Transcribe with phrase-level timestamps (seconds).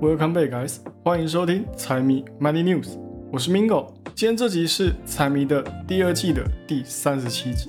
[0.00, 0.76] Welcome back, guys！
[1.02, 2.96] 欢迎收听财迷 Money News，
[3.32, 3.88] 我是 Mingo。
[4.14, 7.68] 今天这集是财迷的第二季的第三十七集。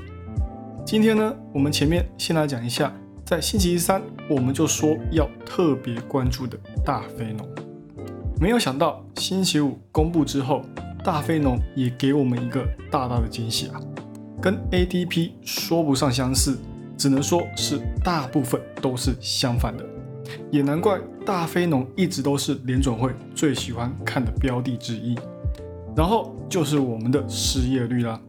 [0.85, 2.93] 今天呢，我们前面先来讲一下，
[3.25, 6.55] 在星期三我们就说要特别关注的
[6.85, 7.49] 大非农。
[8.39, 10.61] 没有想到星期五公布之后，
[11.03, 13.81] 大非农也给我们一个大大的惊喜啊！
[14.39, 16.59] 跟 ADP 说不上相似，
[16.95, 19.83] 只能说是大部分都是相反的。
[20.51, 25.17] 也难怪大非农一直都是联准会最喜欢看的标的之一。
[25.95, 28.19] 然后就是我们的失业率啦，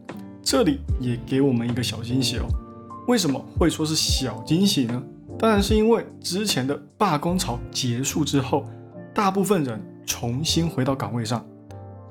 [0.43, 2.45] 这里也给我们一个小惊喜哦。
[3.07, 5.01] 为什么会说是小惊喜呢？
[5.39, 8.65] 当然是因为之前的罢工潮结束之后，
[9.13, 11.43] 大部分人重新回到岗位上。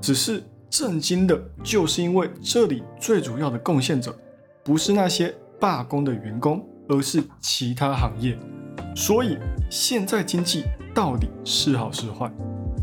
[0.00, 4.18] 只是震惊的就是因为这里最主要的贡献者
[4.64, 8.38] 不是那些罢工的员工，而是其他行业。
[8.96, 9.36] 所以
[9.70, 12.28] 现在经济到底是好是坏？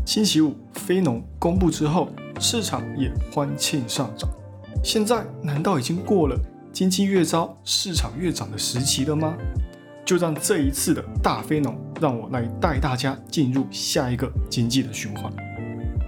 [0.06, 2.08] 星期五非农公布之后，
[2.40, 4.26] 市场也欢庆上涨。
[4.82, 6.34] 现在难道已经过了
[6.72, 9.36] 经济越糟市场越涨的时期了吗？
[10.02, 15.30] 就让这一次的大非农，让我来带大家进入下一个经济的循环。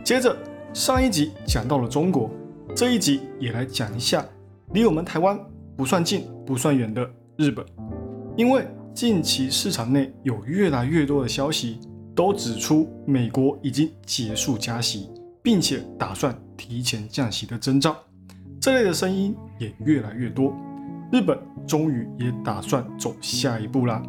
[0.02, 0.34] 接着
[0.72, 2.30] 上一集讲到了中国，
[2.74, 4.24] 这一集也来讲一下
[4.72, 5.38] 离我们台湾
[5.76, 7.06] 不算近不算远的
[7.36, 7.62] 日本，
[8.34, 8.66] 因为。
[9.00, 11.80] 近期市场内有越来越多的消息
[12.14, 15.08] 都指出，美国已经结束加息，
[15.42, 17.96] 并且打算提前降息的征兆。
[18.60, 20.52] 这类的声音也越来越多。
[21.10, 24.02] 日本终于也打算走下一步啦，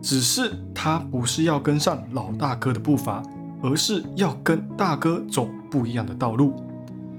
[0.00, 3.22] 只是他不是要跟上老大哥的步伐，
[3.62, 6.52] 而是要跟大哥走不一样的道路。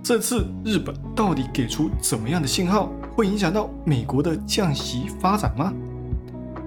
[0.04, 5.74] 这次日本到底给出怎么样的信号，会影响到美国的降息发展吗？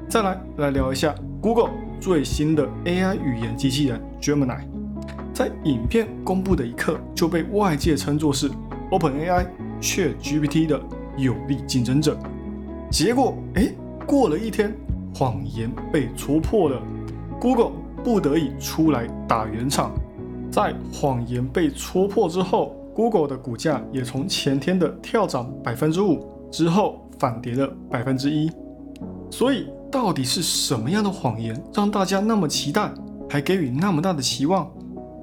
[0.09, 1.13] 再来来聊一下
[1.43, 4.61] Google 最新的 AI 语言机器人 Gemini，
[5.35, 8.49] 在影片公布的一刻就被外界称作是
[8.93, 9.47] OpenAI
[9.81, 10.81] 却 GPT 的
[11.17, 12.17] 有力竞争者。
[12.89, 13.69] 结果，哎，
[14.07, 14.73] 过了一天，
[15.13, 16.81] 谎言被戳破了
[17.41, 17.73] ，Google
[18.05, 19.93] 不得已出来打圆场。
[20.53, 28.49] 在谎言被戳破之后，Google 的股价也从前天的跳涨百分之五之后反跌了百分之一。
[29.31, 29.67] 所以。
[29.91, 32.93] 到底是什么样的谎言让大家那么期待，
[33.29, 34.71] 还给予那么大的期望？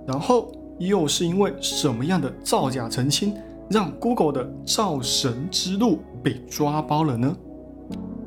[0.08, 3.34] 然后又是因为什么样的造假澄清，
[3.70, 7.36] 让 Google 的造神之路被抓包了呢？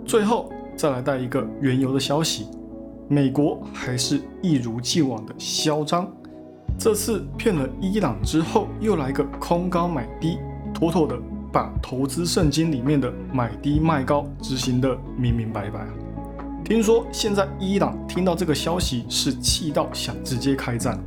[0.05, 2.47] 最后再来带一个原油的消息：
[3.09, 6.11] 美国还是一如既往的嚣张，
[6.79, 10.39] 这次骗了伊朗之后，又来个空高买低，
[10.73, 11.19] 妥妥的
[11.53, 15.87] 把投资圣经里面的买低卖高执行的明明白白。
[16.67, 21.01] 听说现在伊朗听到这个消息是气到想直接开战。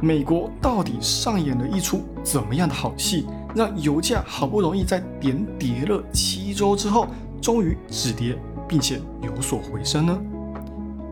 [0.00, 7.08] 美国到底上演了一出怎么样的好戏，让油价好不容易在连跌了七周之后，
[7.42, 8.38] 终于止跌，
[8.68, 10.16] 并且有所回升呢？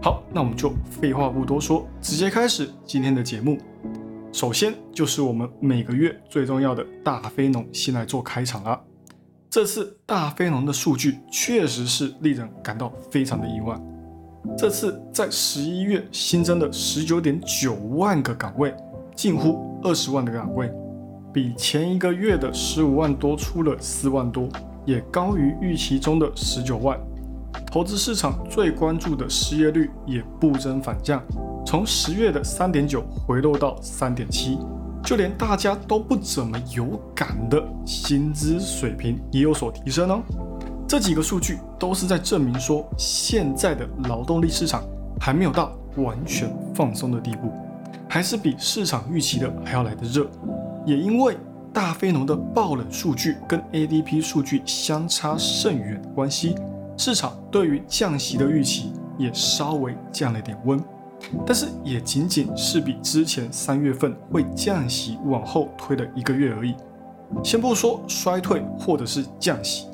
[0.00, 3.58] 好，那我们就废话不多说，直接开始今天的节目。
[4.32, 8.80] 首先就是我们每个月最重要的大非农，先来做开场了。
[9.52, 13.78] 这次大非农的数据确实是令人感到非常的意外。
[14.56, 18.74] 这次在十一月新增的十九点九万个岗位，
[19.14, 20.72] 近乎二十万的岗位，
[21.34, 24.48] 比前一个月的十五万多出了四万多，
[24.86, 26.98] 也高于预期中的十九万。
[27.70, 31.22] 投资市场最关注的失业率也不增反降，
[31.66, 34.58] 从十月的三点九回落到三点七。
[35.04, 40.22] 就连大家都不怎么有感的薪资水平也有所提升哦。
[40.86, 44.82] 这几个数据都是在证明说，现在的劳动力市场
[45.20, 47.50] 还没有到完全放松的地步，
[48.08, 50.26] 还是比市场预期的还要来的热。
[50.84, 51.36] 也因为
[51.72, 56.54] 大非农的爆冷数据跟 ADP 数据相差甚远的关系，
[56.96, 60.78] 市场对于降息的预期也稍微降了点温。
[61.46, 66.74] 但是也仅仅是比之前三月份会降息往后推了一个月而已。
[67.42, 69.86] 先不说衰退或者是降息，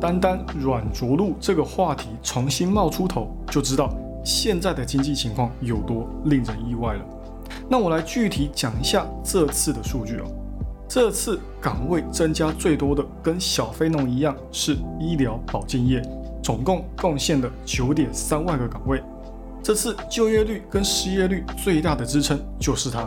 [0.00, 3.90] 单单软着陆这个话题重新冒出头，就知道
[4.24, 7.00] 现在的经济情况有多令人意外了。
[7.68, 10.24] 那我来具体讲一下这次的数据哦。
[10.88, 16.00] 这次岗位增加最多的，跟小非农一样，是医疗保健业，
[16.42, 19.02] 总共贡献了九点三万个岗位。
[19.66, 23.04] 这次就业率跟失业率最大的支撑就是它。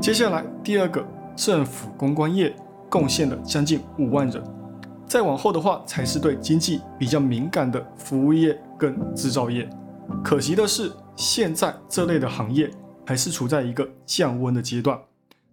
[0.00, 1.06] 接下来第二个
[1.36, 2.52] 政府公关业
[2.90, 4.42] 贡献了将近五万人，
[5.06, 9.70] 再往后的话才是对经济比较敏感的服务业跟制造业。
[10.24, 12.68] 可惜的是，现在这类的行业
[13.06, 14.98] 还是处在一个降温的阶段，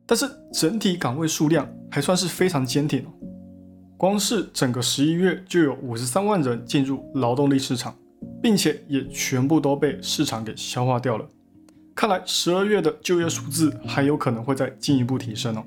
[0.03, 3.06] 但是整体岗位数量还算是非常坚挺。
[3.97, 7.94] 光是整个十一月就有五十三万人进入劳动力市场，
[8.44, 11.25] 并且也全部都被市场给消化掉了。
[11.95, 15.63] 看来十二月的就业数字还有可能会再进一步提升哦。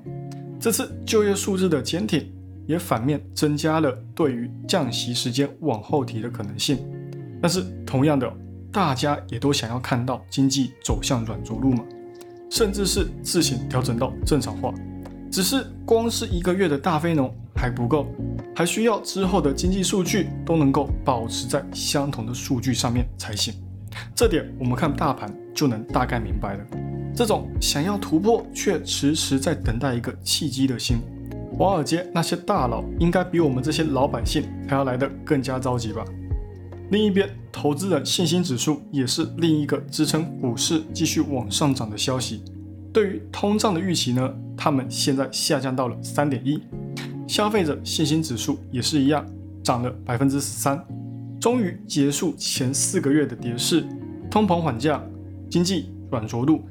[0.59, 2.31] 这次就业数字的坚挺，
[2.67, 6.77] 也反面增加了对于降息时间往后提的可能性。
[7.41, 8.31] 但是同样的，
[8.71, 11.83] 大家也都想要看到经济走向软着陆嘛，
[12.51, 14.71] 甚至是自行调整到正常化。
[15.31, 18.07] 只是光是一个月的大非农还不够，
[18.55, 23.53] 还需要之后的经济数据都能够保持在相同的数据上面才行。
[24.13, 26.63] 这点我们看大盘就能大概明白了。
[27.15, 30.97] 这种想要突破却迟迟在等待一个契机的心，
[31.51, 36.05] 华尔街那些大佬应该比我们这些老百姓还要来得更加着急吧。
[36.91, 42.43] 另一边，投资人信心指数也是另一个支撑股市继续往上涨的消息。
[42.93, 46.61] 对于通胀的预期呢，他们现在下降到了三点一。
[47.27, 49.25] 消费者信心指数也是一样，
[49.61, 50.81] 涨了百分之十三，
[51.39, 53.85] 终于结束前四个月的跌势，
[54.31, 55.03] 通膨缓降，
[55.49, 56.61] 经济软着陆，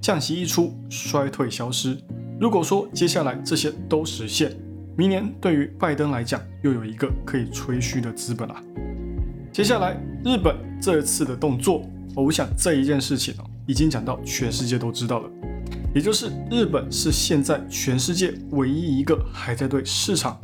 [0.00, 1.98] 降息一出，衰退消失。
[2.40, 4.56] 如果说接下来这些都实现，
[4.96, 8.54] 明年对于拜登来讲又有一个可以吹嘘的资本了。
[9.52, 11.82] 接下来，日本这次的动作，
[12.14, 15.30] 我想这一件事情哦，已经讲到全世界都知道了，
[15.94, 20.36] 也就是日本是现在全世界唯一一个还在对市场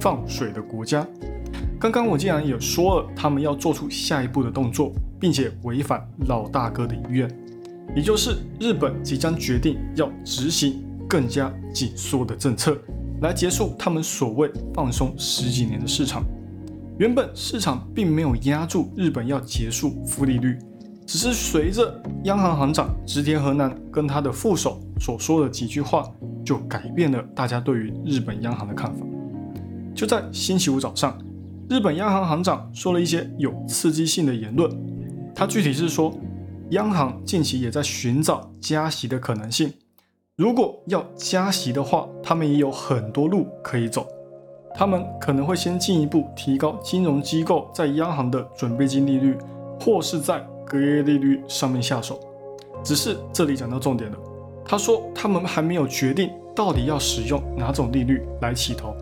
[0.00, 1.06] 放水的国家。
[1.78, 7.30] 刚刚我竟然也说了，他们要做出下一步的动作，并且违反老大哥的遗愿，
[7.94, 12.76] 也就是日本即将决定要执行更加紧缩的政策，
[13.20, 16.24] 来结束他们所谓放松十几年的市场。
[16.98, 20.58] 原本市场并没有压住日本要结束负利率，
[21.06, 26.10] 只是随着央行行长植田和男跟他的副手所说的几句话，
[26.44, 29.06] 就改变了大家对于日本央行的看法。
[29.94, 31.18] 就在星期五早上，
[31.68, 34.70] 日本央行行长说了一些有刺激性的言论。
[35.34, 36.14] 他具体是说，
[36.70, 39.72] 央行近期也在寻找加息的可能性。
[40.36, 44.06] 如果要加息的话，他们也有很多路可以走。
[44.74, 49.34] 他们可能会先进一步提高金融机构在央行的准备金利率，
[49.80, 52.20] 或是在隔夜利率上面下手。
[52.84, 54.18] 只是这里讲到重点了，
[54.68, 58.94] 他说他们还没有决定到底要使用哪种利率来起头，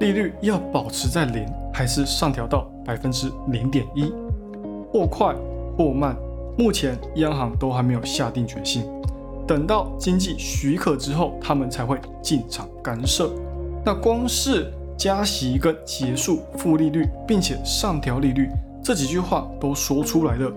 [0.00, 4.12] 利率要保持在零，还是上调到百分之零点一，
[4.92, 5.34] 或快
[5.76, 6.16] 或慢，
[6.56, 8.84] 目前央行都还没有下定决心。
[9.46, 13.30] 等到经济许可之后，他们才会进场干涉。
[13.84, 14.72] 那光是。
[14.98, 18.48] 加息跟结束负利率，并且上调利率
[18.82, 20.50] 这几句话都说出来了，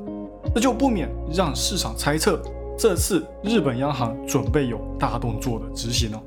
[0.56, 2.41] 这就不免让市场猜测，
[2.79, 6.21] 这次日本央行准备有大动作的执行哦。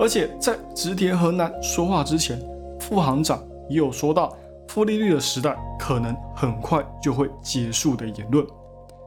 [0.00, 2.42] 而且在植田和男说话之前，
[2.80, 4.36] 副行长也有说到
[4.66, 8.44] 负利率的时代可能很快就会结束的言论，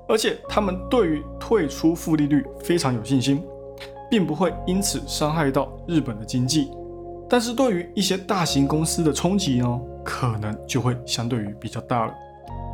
[0.08, 3.44] 而且他们对于退出负利率非常有信心，
[4.10, 6.72] 并不会因此伤害到日本的经济。
[7.28, 12.14] 但是对于一些大型公司的冲击呢，可能就会相对于比较大了。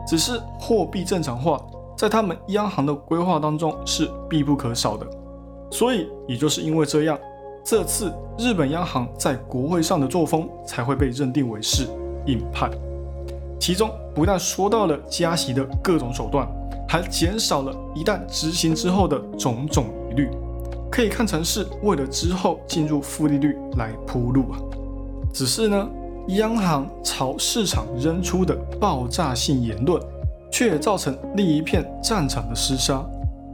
[0.08, 1.60] 只是货币正常化
[1.96, 5.08] 在他们央行的规划当中是必不可少的，
[5.72, 7.18] 所以也就是因为这样，
[7.64, 11.88] 这次日本央行在国会上的作风才会被认定为是
[12.26, 12.70] 硬派。
[13.60, 16.48] 其中不但说到了加息的各种手段，
[16.88, 20.30] 还减少了一旦执行之后的种种疑虑。
[20.92, 24.60] 可以看成是为了之后进入负利率来铺路啊。
[25.34, 25.90] 只是呢，
[26.28, 30.02] 央行朝市场扔出的爆炸性言论，
[30.56, 33.06] 却也造成另一片战场的厮杀。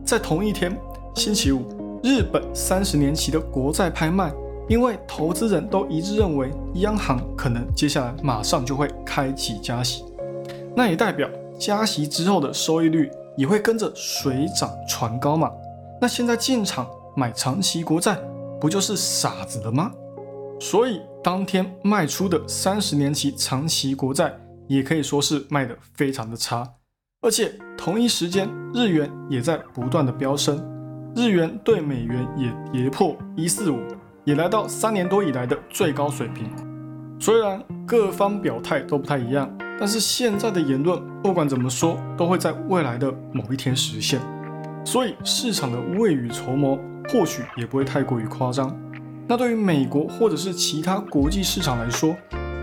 [0.05, 0.71] 在同一天，
[1.15, 1.65] 星期五，
[2.03, 4.31] 日本三十年期的国债拍卖，
[4.69, 10.05] 因为投资人都一致认为央行可能接下来马上就会开启加息，
[10.75, 11.27] 那也代表
[11.57, 15.49] 加息之后的收益率也会跟着水涨船高嘛。
[15.99, 16.87] 那现在进场。
[17.13, 18.17] 买长期国债
[18.57, 19.91] 不就是傻子了吗？
[20.61, 24.33] 所以当天卖出的三十年期长期国债
[24.69, 26.65] 也可以说是卖的非常的差，
[27.23, 30.59] 而且同一时间日元也在不断的飙升，
[31.15, 33.79] 日元对美元也跌破一四五，
[34.23, 36.49] 也来到三年多以来的最高水平。
[37.19, 39.47] 虽然各方表态都不太一样，
[39.79, 44.19] 但是现在的言论不管怎么说都会在未来的某一天实现，
[44.83, 46.79] 所以市场的未雨绸缪。
[47.09, 48.73] 或许也不会太过于夸张。
[49.27, 52.15] 那对于美国或者是其他国际市场来说，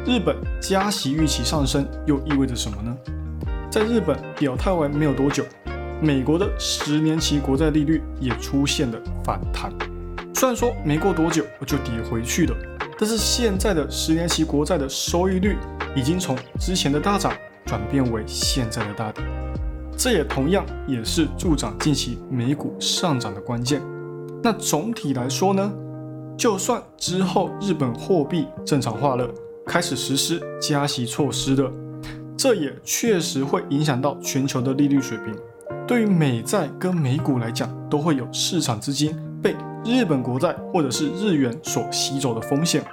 [0.06, 2.96] 日本加息预期上升又意味着什么呢？
[3.70, 5.44] 在日本表态完没有多久，
[6.00, 9.70] 美国的十年期国债利率也出现了反弹。
[10.34, 12.56] 虽然说没过多久就跌回去了，
[12.98, 15.58] 但是现在的十年期国债的收益率
[15.94, 17.30] 已经从之前的大涨
[17.66, 19.22] 转变为现在的大跌。
[19.98, 23.82] 这也同样也是助长近期美股上涨的关键。
[24.42, 25.70] 那总体来说呢，
[26.38, 29.28] 就算之后日本货币正常化了，
[29.66, 31.70] 开始实施加息措施了，
[32.38, 35.34] 这也确实会影响到全球的利率水平。
[35.88, 42.84] 对于美债跟美股来讲，都会有市场资金被日本国债或者是日元所吸走的风险。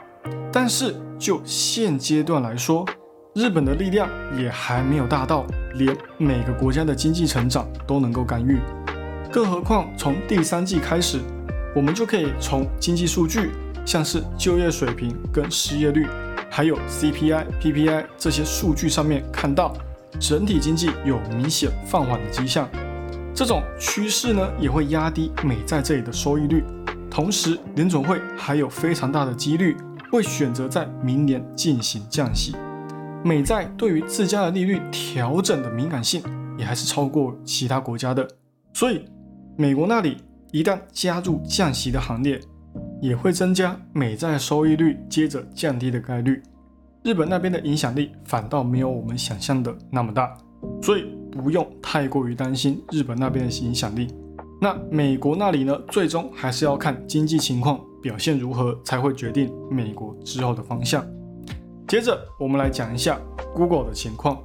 [0.51, 2.83] 但是就现阶段来说，
[3.35, 8.57] 日本的力量也还没有大到连每个国家的经济成长都能够干预，
[9.31, 11.19] 更何况从第三季开始，
[11.75, 13.51] 我们就可以从经济数据，
[13.85, 16.07] 像是就业水平跟失业率，
[16.55, 19.75] 还有 CPI、PPI 这些数据上面看到，
[20.21, 22.65] 整体经济有明显放缓的迹象。
[23.33, 26.63] 这种趋势呢，也会压低美债这里的收益率，
[27.11, 29.75] 同时联总会还有非常大的几率
[30.09, 32.55] 会选择在明年进行降息。
[33.21, 36.23] 美债对于自家的利率调整的敏感性
[36.57, 38.25] 也还是超过其他国家的，
[38.71, 39.03] 所以
[39.57, 42.39] 美国那里一旦加入降息的行列，
[43.05, 46.41] 也会增加美债收益率接着降低的概率。
[47.03, 50.35] 日本那边的影响力反倒没有我们想象的那么大，
[50.81, 54.07] 所以不用太过于担心日本那边的影响力。
[54.59, 61.05] 那美国那里呢，最终还是要看经济情况表现如何，才会决定美国之后的方向。
[61.87, 63.19] 接着，我们来讲一下
[63.53, 64.41] Google 的情况。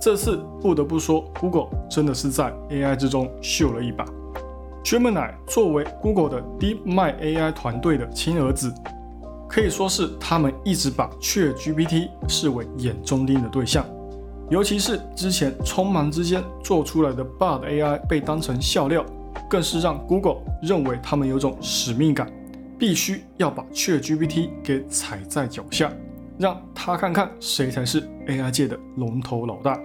[0.00, 4.04] 这次不得不说，Google 真的是在 AI 之中秀了一把。
[4.82, 8.72] Gemini 作为 Google 的 DeepMind AI 团队的亲儿子，
[9.48, 13.86] 可以说是他们一直把 ChatGPT 视为眼中钉的对象。
[14.50, 19.04] 尤其是之前匆忙之间做出来的 Bard AI 被当成笑料，
[19.48, 22.30] 更是让 Google 认为他们有种使命感，
[22.78, 25.90] 必须要把 ChatGPT 给踩在脚下。
[26.38, 29.78] 让他看看谁才是 AI 界的龙头老大。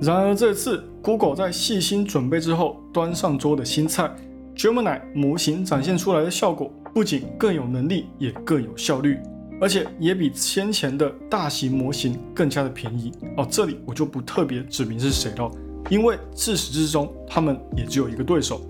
[0.00, 4.08] 然而这次 Google 在细心准备之后端上桌的新菜
[4.56, 9.18] Gemini 模型展现出来的效果，不仅更有能力，也更有效率，
[9.60, 13.46] 而且也比先前的大型模型更加的便宜哦。
[13.50, 15.50] 这里我就不特别指明是谁了，
[15.90, 18.60] 因为自始至终他们也只有一个对手。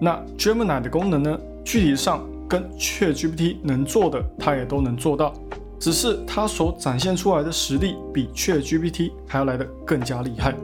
[0.00, 1.38] 那 Gemini 的功能呢？
[1.64, 5.34] 具体上跟 ChatGPT 能做的，它也都能做到。
[5.78, 10.54] 只是它所展现出来的实力比 ChatGPT 还要来的更加厉害，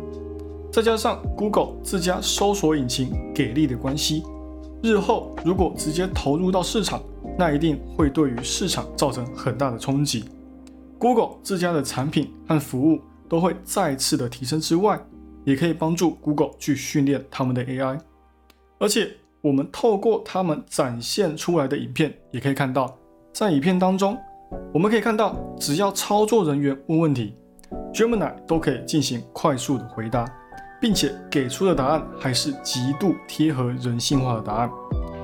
[0.74, 4.24] 再加上 Google 自家搜索引擎给力的关系，
[4.82, 7.00] 日后如果直接投入到市场，
[7.38, 10.24] 那一定会对于市场造成很大的冲击。
[10.98, 15.00] Google 自家的产品和服务都会再次的提升之外，
[15.44, 18.00] 也可以帮助 Google 去训练他们的 AI。
[18.80, 19.12] 而且
[19.42, 22.98] 我们透过他们展现出来的影片，也可以看到，
[23.32, 24.18] 在影片当中。
[24.72, 27.32] 我们可以看到，只要操作人员问问题
[27.92, 30.24] ，Gemini 都可以进行快速的回答，
[30.84, 34.70] 并且给出的答案还是极度贴合人性化的答案。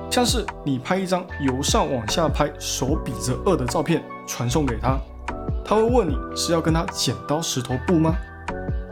[0.09, 4.97] 像是你拍一张由上往下拍手比着二的照片传送给他，
[5.63, 8.15] 他会问你是要跟他剪刀石头布吗？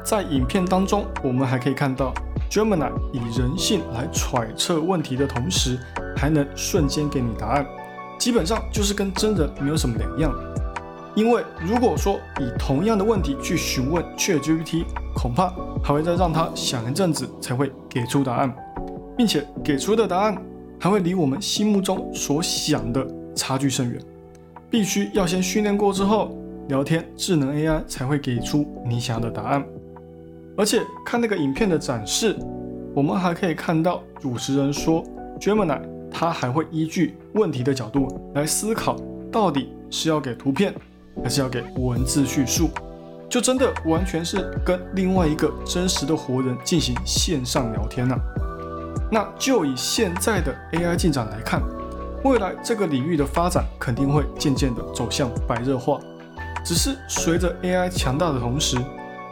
[0.06, 2.14] 在影片当中，我们还可以看到
[2.52, 5.76] Gemini 以人性来揣测问题的同时，
[6.16, 7.66] 还能瞬间给你答案。
[8.20, 10.32] 基本上就是跟真人没有什么两样，
[11.16, 14.86] 因为如果说以同样的问题去询问 ChatGPT，
[15.16, 18.54] 恐怕还会再让他想一阵子才会给出答案，
[19.18, 20.38] 并且给出的答案
[20.80, 24.02] 还会离我们心目中所想的差距甚远。
[24.70, 26.36] 必须要先训练过之后，
[26.68, 29.66] 聊天智能 AI 才会给出你想要的答案。
[30.58, 32.36] 而且看那个影片的展示，
[32.94, 35.04] 我们还可以看到主持人说
[35.40, 35.80] Gemini。
[36.12, 38.96] 他还会依据问题的角度来思考，
[39.32, 40.74] 到底是要给图片，
[41.24, 42.68] 还是要给文字叙述，
[43.30, 48.16] 就真的完全是跟另外一个真实的活人进行线上聊天呢。
[49.12, 51.62] 那就以现在的 AI 进展来看，
[52.24, 56.00] 未来这个领域的发展肯定会渐渐的走向白热化。
[56.66, 58.78] 只是随着 AI 强大的同时，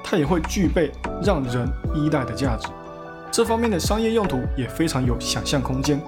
[0.03, 0.91] 它也会具备
[1.23, 2.67] 让人依赖的价值。
[3.31, 5.99] 这方面的商业用途也非常有想象空间。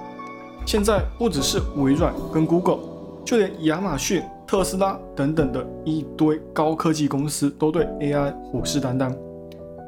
[0.64, 2.78] 现在不只是微软跟 Google，
[3.24, 9.16] 就连亚马逊、特斯拉等等的一堆高科技公司都对 AI 虎视眈眈。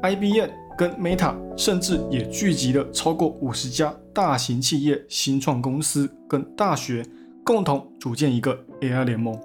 [0.01, 7.05] IBM 跟 Meta 甚至也聚集了超过五十家大型企业、新创公司跟大学，
[7.43, 9.37] 共同组建一个 AI 联盟，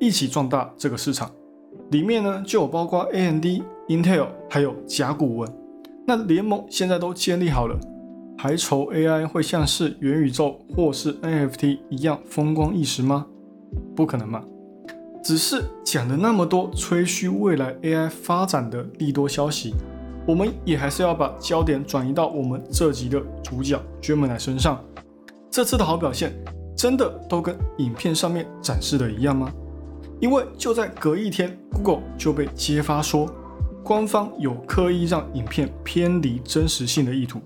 [0.00, 1.30] 一起壮大这个市场。
[1.90, 3.44] 里面呢就有包括 AMD、
[3.88, 5.54] Intel 还有甲骨文。
[6.06, 7.78] 那联盟现在都建立好了。
[8.38, 13.26] 还愁 AI 会像是元宇宙或是 NFT 一样风光一时吗？
[13.94, 14.42] 不可能嘛！
[15.24, 19.74] 只是讲了那么多吹嘘未来 AI 发展的利多消息，
[20.26, 24.84] 我们也还是要把焦点转移到我们这集的主角 Gemini 身上。
[25.50, 26.34] 这次的好表现，
[26.76, 29.50] 真的都跟影片上面展示的一样吗？
[30.20, 33.26] 因为就在隔一天，Google 就被揭发说，
[33.82, 37.40] 官方有刻意让影片偏离真实性的意图。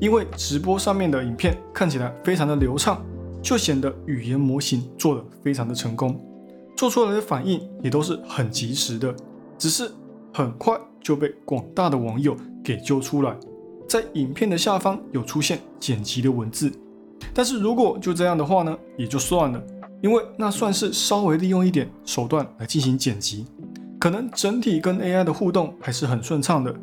[0.00, 3.04] 因为直播上面的影片看起来非常的流畅，
[3.42, 6.24] 就显得语言模型做的非常的成功，
[6.80, 9.14] 做出来的反应也都是很及时的，
[9.58, 9.92] 只是
[10.32, 12.34] 很快就被广大的网友
[12.64, 13.36] 给揪出来，
[13.86, 16.72] 在影片的下方有出现剪辑的文字，
[17.34, 19.62] 但是如果就这样的话呢，也就算了，
[20.00, 23.44] 因为那算是稍微利用一点手段来进行剪辑，
[23.98, 26.74] 可能整体跟 AI 的互动还是很顺畅的。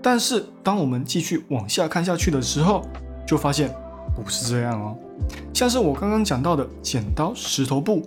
[0.00, 2.82] 但是，当我们继续往下看下去的时候，
[3.26, 3.74] 就发现
[4.14, 4.96] 不是这样哦。
[5.52, 8.02] 像是我刚刚讲到的剪刀石头布，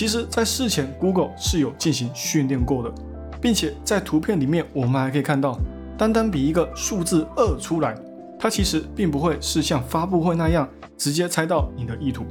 [0.00, 2.90] 其实在事前 Google 是有进行训练过的，
[3.38, 5.58] 并且在图片里面我们还可以看到，
[5.98, 7.94] 单单比一个数字二出来，
[8.38, 10.66] 它其实并不会是像发布会那样
[10.96, 12.24] 直接猜到你的意图，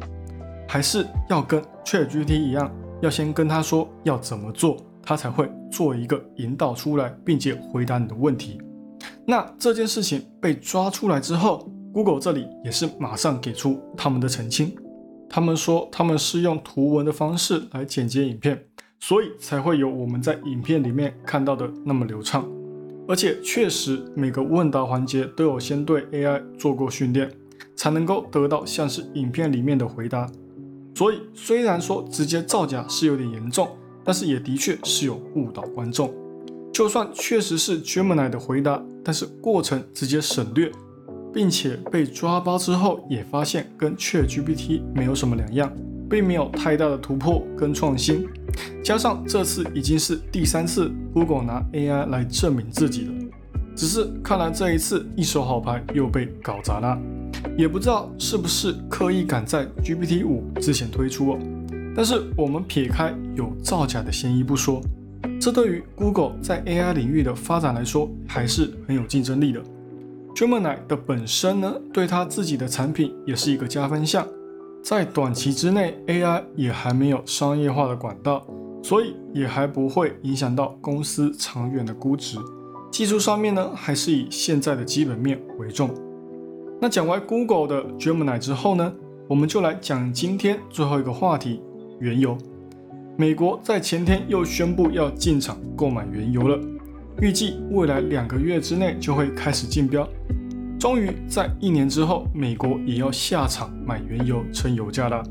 [0.68, 2.72] 还是要跟 ChatGPT 一样，
[3.04, 8.60] 要先跟他说要怎么做，他才会做一个引导出来，并且回答你的问题。
[9.28, 14.76] 那这件事情被抓出来之后，Google 这里也是马上给出他们的澄清。
[15.30, 18.66] 他们说他们是用图文的方式来剪接影片，
[19.00, 22.48] 所以才会有我们在影片里面看到的那么流畅。
[23.08, 27.32] 而且确实每个问答环节都有先对 AI 做过训练，
[27.76, 30.30] 才能够得到像是影片里面的回答。
[30.96, 33.68] 所以虽然说直接造假是有点严重，
[34.04, 36.14] 但是也的确是有误导观众。
[36.74, 40.72] 就算确实是 Gemini 的回答，但是过程直接省略，
[41.34, 45.72] 并且被抓包之后，也发现跟确 GPT 没有什么两样，
[46.10, 48.28] 并没有太大的突破跟创新。
[48.84, 53.14] 加上这次已经是第三次 Google 拿 AI 来证明自己了，
[53.76, 56.98] 只是看来这一次一手好牌又被搞砸了，
[57.58, 61.40] 也不知道是不是刻意赶在 GPT 五之前推出哦。
[61.96, 64.82] 但是我们撇开有造假的嫌疑不说。
[65.40, 69.62] 这对于 Google 在 AI 领域的发展来说，还是很有竞争力的。
[70.40, 74.26] Gemini 的本身呢，对它自己的产品也是一个加分项。
[74.82, 78.48] 在短期之内，AI 也还没有商业化的管道，
[78.82, 82.38] 所以也还不会影响到公司长远的估值。
[82.90, 85.90] 技术上面呢，还是以现在的基本面为重。
[86.80, 88.94] 那讲完 Google 的 Gemini 之后呢，
[89.28, 91.62] 我们就来讲今天最后一个话题——
[92.00, 92.38] 原油。
[93.18, 96.58] 美国在前天又宣布要进场购买原油了，
[97.22, 100.08] 预计未来两个月之内就会开始竞标。
[100.80, 105.22] 终于在一年之后，美国也要下场买原油撑油价了。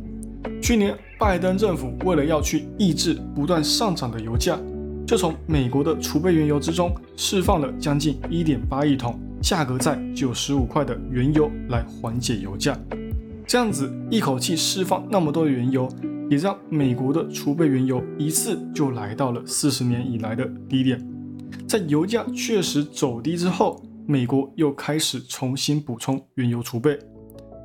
[0.60, 4.58] 去年拜登政府为了要去抑制不断上涨的油价，
[5.06, 12.78] 就从美国的储备原油之中释放了将近一点八亿桶，价格在九十五块的原油来缓解油价。
[13.46, 15.88] 这样子一口气释放那么多的原油。
[16.30, 21.02] 也让美国的储备原油一次就来到了四十年以来的低点。
[21.68, 26.98] 在油价确实走低之后，美国又开始重新补充原油储备。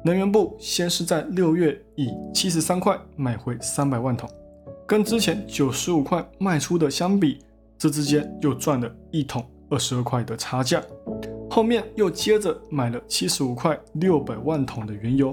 [0.04, 4.30] 能源部先是在六月以七十三块买回三百万桶，
[4.86, 7.40] 跟之前九十五块卖出的相比，
[7.78, 10.84] 这之间又赚了一桶二十二块的差价。
[11.50, 15.32] 后面又接着买了七十五块六百万桶的原油，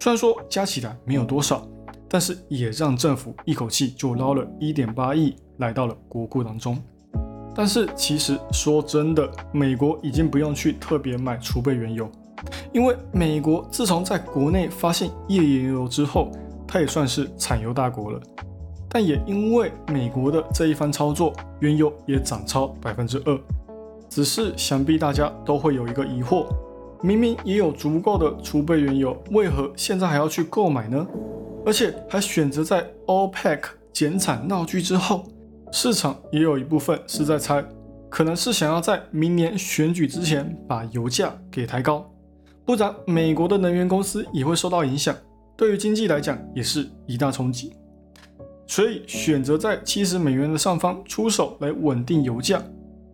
[0.00, 1.64] 虽然说加起来没有多少。
[2.12, 6.76] 但是也让政府一口气就捞了一点八亿来到了国库当中。
[7.54, 12.08] 但是其实说真的，美国已经不用去特别买储备原油，
[12.72, 16.30] 因为美国自从在国内发现页岩油之后，
[16.66, 18.20] 它也算是产油大国了。
[18.88, 23.38] 但也因为美国的这一番操作，原油也涨超百分之二。
[24.08, 26.46] 只是想必大家都会有一个疑惑：
[27.00, 31.06] 明明也有足够的储备原油，为何现在还要去购买呢？
[31.64, 33.60] 而且还选择在 OPEC
[33.92, 35.24] 减产闹剧之后，
[35.72, 37.64] 市场也有一部分是在猜，
[38.08, 42.10] 可能是想要在明年选举之前把油价给抬高，
[42.64, 45.14] 不然美国的能源公司也会受到影响，
[45.56, 47.72] 对于经济来讲也是一大冲击。
[48.66, 52.62] 所以选择在七十美元的上方出手来稳定油价，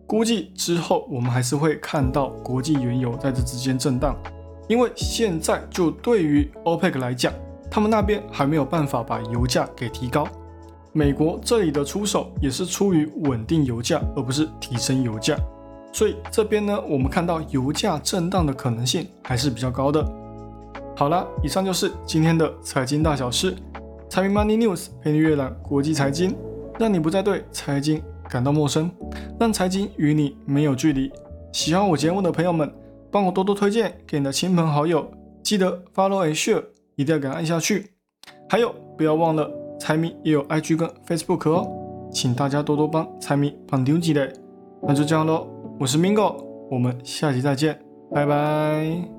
[0.05, 4.15] 估计之后我们还是会看到国际原油在这之间震荡，
[4.67, 7.33] 因为现在就对于 OPEC 来讲。
[7.69, 10.25] 他们那边还没有办法把油价给提高，
[10.97, 15.37] 美国这里的出手也是出于稳定油价，而不是提升油价。
[15.93, 20.03] 所以这边呢，我们看到油价震荡的可能性还是比较高的。
[20.95, 23.55] 好了，以上就是今天的财经大小事，
[24.09, 26.35] 财迷 Money News 陪你阅览国际财经，
[26.79, 28.89] 让你不再对财经感到陌生，
[29.39, 31.11] 让财经与你没有距离。
[31.53, 32.73] 喜欢我节目的朋友们，
[33.11, 35.07] 帮我多多推荐给你的亲朋好友，
[35.43, 36.63] 记得 Follow and Share，
[36.95, 37.91] 一定要给它按下去。
[38.49, 39.47] 还有，不要忘了
[39.79, 41.67] 财迷也有 IG 跟 Facebook 哦，
[42.11, 44.31] 请大家多多帮财迷放丢几嘞。
[44.81, 45.47] 那就这样喽，
[45.79, 46.35] 我是 Mingo，
[46.69, 47.79] 我们下期再见，
[48.11, 49.16] 拜拜。